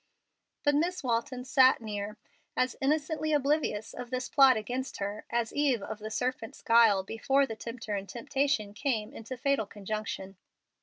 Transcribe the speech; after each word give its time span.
But 0.63 0.73
Miss 0.73 1.03
Walton 1.03 1.45
sat 1.45 1.79
near, 1.79 2.17
as 2.57 2.75
innocently 2.81 3.33
oblivious 3.33 3.93
of 3.93 4.09
this 4.09 4.29
plot 4.29 4.57
against 4.57 4.97
her 4.97 5.25
as 5.29 5.53
Eve 5.53 5.83
of 5.83 5.99
the 5.99 6.09
serpent's 6.09 6.63
guile 6.63 7.03
before 7.03 7.45
the 7.45 7.55
tempter 7.55 7.93
and 7.93 8.09
temptation 8.09 8.73
came 8.73 9.13
into 9.13 9.37
fatal 9.37 9.67
conjunction. 9.67 10.37